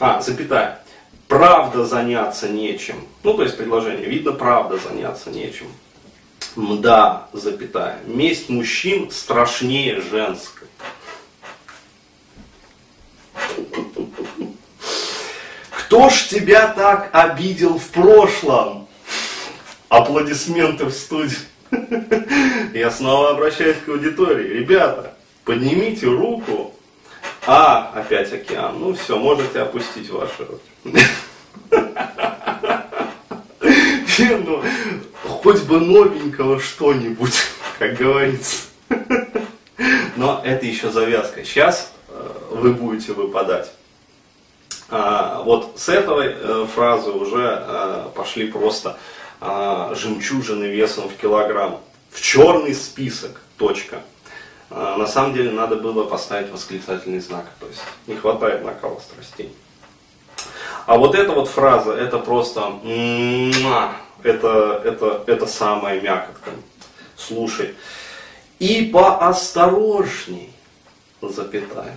А, 0.00 0.22
запятая 0.22 0.85
правда 1.28 1.84
заняться 1.84 2.48
нечем. 2.48 2.96
Ну, 3.22 3.34
то 3.34 3.42
есть 3.42 3.56
предложение, 3.56 4.06
видно, 4.06 4.32
правда 4.32 4.78
заняться 4.78 5.30
нечем. 5.30 5.66
Мда, 6.54 7.28
запятая. 7.32 8.00
Месть 8.06 8.48
мужчин 8.48 9.10
страшнее 9.10 10.00
женской. 10.00 10.68
Кто 15.70 16.10
ж 16.10 16.24
тебя 16.28 16.68
так 16.68 17.10
обидел 17.12 17.78
в 17.78 17.88
прошлом? 17.88 18.88
Аплодисменты 19.88 20.86
в 20.86 20.92
студии. 20.92 21.36
Я 22.74 22.90
снова 22.90 23.30
обращаюсь 23.30 23.76
к 23.84 23.88
аудитории. 23.88 24.48
Ребята, 24.48 25.14
поднимите 25.44 26.06
руку, 26.06 26.74
а, 27.46 27.92
опять 27.94 28.32
океан. 28.32 28.76
Ну 28.78 28.94
все, 28.94 29.16
можете 29.16 29.60
опустить 29.60 30.10
ваши 30.10 30.44
руки. 30.44 31.06
Ну, 34.18 34.62
хоть 35.24 35.62
бы 35.62 35.78
новенького 35.78 36.58
что-нибудь, 36.58 37.34
как 37.78 37.94
говорится. 37.94 38.62
Но 40.16 40.42
это 40.44 40.66
еще 40.66 40.90
завязка. 40.90 41.44
Сейчас 41.44 41.92
э, 42.08 42.32
вы 42.50 42.72
будете 42.72 43.12
выпадать. 43.12 43.70
А, 44.88 45.42
вот 45.42 45.74
с 45.76 45.88
этой 45.88 46.34
э, 46.34 46.66
фразы 46.74 47.10
уже 47.10 47.62
э, 47.64 48.08
пошли 48.14 48.50
просто 48.50 48.98
а, 49.40 49.94
жемчужины 49.94 50.64
весом 50.64 51.08
в 51.08 51.16
килограмм. 51.16 51.80
В 52.10 52.20
черный 52.22 52.74
список. 52.74 53.42
Точка. 53.58 54.02
А, 54.70 54.96
на 54.96 55.06
самом 55.06 55.34
деле 55.34 55.50
надо 55.50 55.76
было 55.76 56.04
поставить 56.04 56.50
восклицательный 56.50 57.20
знак. 57.20 57.46
То 57.60 57.66
есть 57.66 57.80
не 58.06 58.16
хватает 58.16 58.64
накала 58.64 58.98
страстей. 59.00 59.54
А 60.86 60.96
вот 60.96 61.14
эта 61.14 61.32
вот 61.32 61.48
фраза, 61.48 61.92
это 61.92 62.18
просто 62.18 62.80
это, 64.22 64.82
это, 64.84 65.24
это 65.26 65.46
самая 65.46 66.00
мякотка. 66.00 66.50
Слушай. 67.16 67.74
И 68.58 68.86
поосторожней, 68.86 70.52
запятая. 71.20 71.96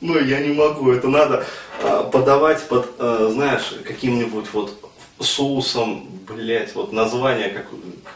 Ну, 0.00 0.18
я 0.18 0.40
не 0.40 0.54
могу, 0.54 0.92
это 0.92 1.08
надо 1.08 1.44
а, 1.82 2.04
подавать 2.04 2.66
под, 2.68 2.88
а, 2.98 3.28
знаешь, 3.30 3.74
каким-нибудь 3.84 4.46
вот 4.52 4.78
соусом, 5.18 6.08
блять, 6.26 6.74
вот 6.74 6.92
название 6.92 7.50
как, 7.50 7.66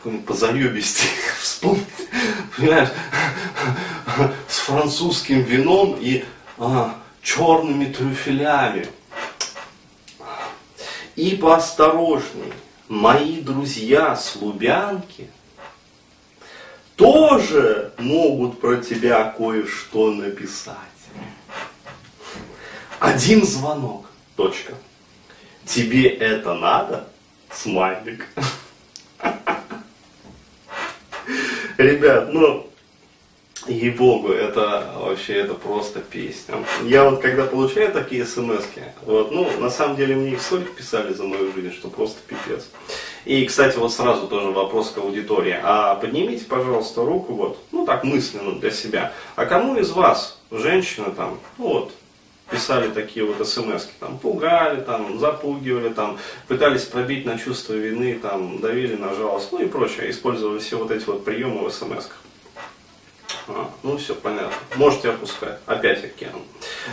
какой-нибудь 0.05 0.27
позаебисти 0.27 1.07
вспомнить, 1.41 1.87
понимаешь, 2.57 2.91
с 4.47 4.59
французским 4.59 5.41
вином 5.41 5.97
и 5.99 6.25
а, 6.59 6.95
черными 7.23 7.87
трюфелями. 7.87 8.87
И 11.17 11.37
поосторожней, 11.37 12.53
мои 12.89 13.41
друзья 13.41 14.15
с 14.15 14.37
Лубянки 14.37 15.31
тоже 16.97 17.95
могут 17.97 18.61
про 18.61 18.77
тебя 18.77 19.25
кое-что 19.25 20.11
написать. 20.11 20.77
Один 22.99 23.47
звонок. 23.47 24.11
Точка. 24.37 24.75
Тебе 25.65 26.09
это 26.09 26.53
надо? 26.55 27.09
Смайлик. 27.51 28.27
Ребят, 31.85 32.33
ну, 32.33 32.67
Ей-богу, 33.67 34.29
это 34.31 34.91
вообще, 34.97 35.35
это 35.35 35.55
просто 35.55 36.01
песня. 36.01 36.57
Я 36.83 37.09
вот 37.09 37.21
когда 37.21 37.45
получаю 37.45 37.93
такие 37.93 38.27
смс 38.27 38.65
вот, 39.07 39.33
ну, 39.33 39.49
на 39.59 39.71
самом 39.71 39.97
деле 39.97 40.17
мне 40.17 40.33
их 40.33 40.43
столько 40.43 40.73
писали 40.73 41.13
за 41.15 41.25
мою 41.25 41.53
жизнь, 41.53 41.73
что 41.73 41.89
просто 41.89 42.19
пипец. 42.27 42.69
И, 43.25 43.45
кстати, 43.47 43.77
вот 43.77 43.93
сразу 43.93 44.29
тоже 44.29 44.49
вопрос 44.49 44.91
к 44.91 44.99
аудитории. 44.99 45.59
А 45.63 45.95
поднимите, 45.95 46.45
пожалуйста, 46.45 47.05
руку, 47.05 47.35
вот, 47.35 47.59
ну 47.73 47.87
так 47.87 48.05
мысленно 48.05 48.59
для 48.59 48.71
себя. 48.71 49.13
А 49.37 49.47
кому 49.47 49.77
из 49.77 49.91
вас, 49.93 50.39
женщина 50.51 51.11
там, 51.11 51.39
ну 51.59 51.69
вот, 51.69 51.93
писали 52.55 52.91
такие 52.91 53.27
вот 53.27 53.47
смс 53.47 53.89
там, 53.99 54.19
пугали, 54.19 54.81
там, 54.81 55.19
запугивали, 55.19 55.93
там, 55.93 56.19
пытались 56.47 56.85
пробить 56.85 57.27
на 57.27 57.37
чувство 57.39 57.75
вины, 57.75 58.19
там, 58.21 58.61
давили 58.61 58.95
на 58.95 59.13
жалость, 59.15 59.51
ну 59.53 59.61
и 59.61 59.67
прочее, 59.67 60.11
использовали 60.11 60.61
все 60.61 60.79
вот 60.79 60.91
эти 60.91 61.05
вот 61.05 61.25
приемы 61.25 61.69
в 61.69 61.73
смс. 61.73 62.09
А, 63.49 63.71
ну 63.83 63.97
все 63.97 64.15
понятно. 64.15 64.55
Можете 64.77 65.11
опускать. 65.11 65.59
Опять 65.67 66.05
океан. 66.05 66.41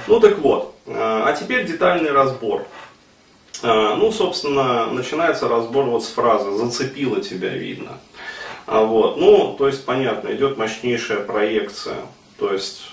Ну 0.07 0.19
так 0.19 0.39
вот. 0.39 0.75
А, 0.87 1.25
а 1.27 1.33
теперь 1.33 1.65
детальный 1.65 2.11
разбор. 2.11 2.65
А, 3.61 3.95
ну, 3.95 4.11
собственно, 4.11 4.87
начинается 4.87 5.47
разбор 5.47 5.85
вот 5.85 6.03
с 6.03 6.07
фразы 6.07 6.51
«зацепило 6.57 7.21
тебя 7.21 7.49
видно». 7.49 7.99
А 8.65 8.81
вот, 8.81 9.17
ну, 9.17 9.55
то 9.57 9.67
есть, 9.67 9.85
понятно, 9.85 10.33
идет 10.33 10.57
мощнейшая 10.57 11.19
проекция. 11.19 11.97
То 12.37 12.51
есть, 12.51 12.90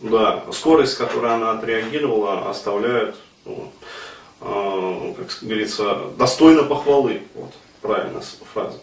да, 0.00 0.44
скорость, 0.52 0.92
с 0.92 0.96
которой 0.96 1.34
она 1.34 1.52
отреагировала, 1.52 2.48
оставляет, 2.48 3.16
ну, 3.44 3.72
э, 4.40 5.14
как 5.16 5.38
говорится, 5.42 5.98
достойно 6.18 6.62
похвалы. 6.62 7.22
Вот, 7.34 7.52
правильная 7.80 8.22
фраза. 8.52 8.78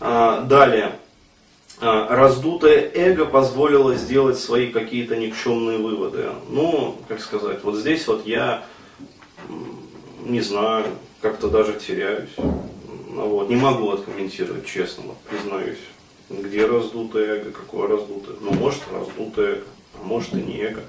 А, 0.00 0.42
далее. 0.42 0.98
А, 1.80 2.14
раздутое 2.14 2.90
эго 2.94 3.26
позволило 3.26 3.94
сделать 3.94 4.38
свои 4.38 4.70
какие-то 4.70 5.16
никчемные 5.16 5.78
выводы. 5.78 6.26
Ну, 6.48 6.98
как 7.08 7.20
сказать, 7.20 7.62
вот 7.64 7.76
здесь 7.76 8.06
вот 8.06 8.26
я 8.26 8.64
не 10.24 10.40
знаю, 10.40 10.86
как-то 11.20 11.48
даже 11.48 11.74
теряюсь. 11.74 12.30
Ну 12.36 13.28
вот, 13.28 13.48
не 13.48 13.56
могу 13.56 13.90
откомментировать, 13.90 14.66
честно, 14.66 15.04
вот, 15.06 15.16
признаюсь. 15.18 15.78
Где 16.28 16.66
раздутое 16.66 17.40
эго, 17.40 17.52
какое 17.52 17.88
раздутое? 17.88 18.36
Ну, 18.40 18.52
может, 18.54 18.80
раздутое 18.92 19.56
эго, 19.56 19.64
может 20.02 20.34
и 20.34 20.36
не 20.36 20.60
эго. 20.60 20.82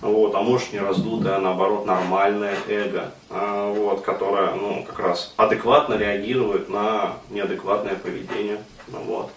Вот, 0.00 0.34
а 0.34 0.42
может 0.42 0.72
не 0.72 0.78
раздутое, 0.78 1.36
а 1.36 1.40
наоборот 1.40 1.86
нормальное 1.86 2.56
эго, 2.68 3.12
а, 3.30 3.72
вот, 3.72 4.02
которое, 4.02 4.54
ну, 4.54 4.84
как 4.86 4.98
раз 5.00 5.34
адекватно 5.36 5.94
реагирует 5.94 6.68
на 6.68 7.14
неадекватное 7.30 7.94
поведение. 7.96 8.58
Ну, 8.88 8.98
вот. 9.00 9.30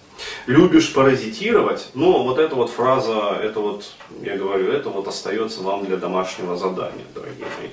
Любишь 0.45 0.93
паразитировать, 0.93 1.89
но 1.93 2.23
вот 2.23 2.38
эта 2.38 2.55
вот 2.55 2.69
фраза, 2.69 3.39
это 3.41 3.60
вот, 3.60 3.86
я 4.21 4.38
говорю, 4.38 4.71
это 4.71 4.89
вот 4.89 5.07
остается 5.07 5.62
вам 5.62 5.86
для 5.86 5.97
домашнего 5.97 6.55
задания, 6.55 7.05
дорогие 7.15 7.47
мои 7.60 7.69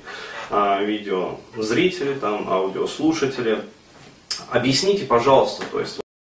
а, 0.50 0.82
видеозрители, 0.82 2.14
там, 2.14 2.48
аудиослушатели. 2.48 3.62
Объясните, 4.50 5.04
пожалуйста, 5.04 5.64
то 5.70 5.80
есть 5.80 6.00